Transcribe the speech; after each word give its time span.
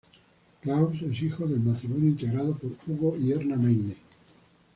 Klaus 0.61 1.03
es 1.03 1.21
hijo 1.21 1.45
del 1.45 1.59
matrimonio 1.59 2.09
integrado 2.09 2.55
por 2.55 2.71
Hugo 2.87 3.15
y 3.19 3.33
Erna 3.33 3.55
Meine. 3.55 3.97